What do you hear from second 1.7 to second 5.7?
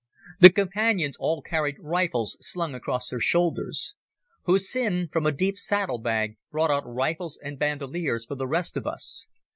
rifles slung across their shoulders. Hussin, from a deep